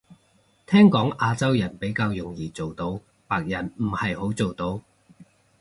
[0.65, 4.81] 聽講亞洲人比較容易做到，白人唔係好做到